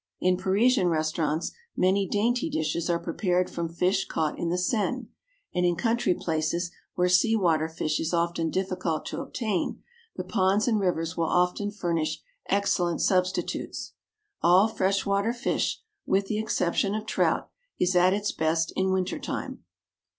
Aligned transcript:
In 0.19 0.35
Parisian 0.35 0.87
restaurants 0.87 1.51
many 1.77 2.07
dainty 2.07 2.49
dishes 2.49 2.89
are 2.89 2.97
prepared 2.97 3.51
from 3.51 3.69
fish 3.69 4.07
caught 4.07 4.39
in 4.39 4.49
the 4.49 4.57
Seine; 4.57 5.05
and 5.53 5.63
in 5.63 5.75
country 5.75 6.15
places 6.15 6.71
where 6.95 7.07
sea 7.07 7.35
water 7.35 7.69
fish 7.69 7.99
is 7.99 8.11
often 8.11 8.49
difficult 8.49 9.05
to 9.05 9.21
obtain, 9.21 9.83
the 10.15 10.23
ponds 10.23 10.67
and 10.67 10.79
rivers 10.79 11.15
will 11.15 11.25
often 11.27 11.69
furnish 11.69 12.23
excellent 12.47 12.99
substitutes. 12.99 13.93
All 14.41 14.67
fresh 14.67 15.05
water 15.05 15.33
fish 15.33 15.83
with 16.07 16.25
the 16.25 16.39
exception 16.39 16.95
of 16.95 17.05
trout 17.05 17.51
is 17.79 17.95
at 17.95 18.11
its 18.11 18.31
best 18.31 18.73
in 18.75 18.91
winter 18.91 19.19
time. 19.19 19.63